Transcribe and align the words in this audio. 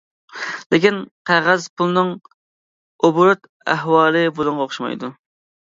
لېكىن، 0.73 0.95
قەغەز 1.31 1.67
پۇلنىڭ 1.81 2.09
ئوبوروت 3.03 3.47
ئەھۋالى 3.77 4.27
بۇنىڭغا 4.41 4.69
ئوخشىمايدۇ. 4.69 5.15